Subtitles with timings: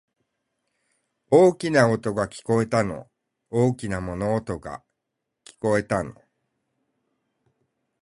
[1.29, 3.07] 大きな音が、聞こえたの。
[3.51, 4.81] 大きな物音が、
[5.45, 6.15] 聞こえたの。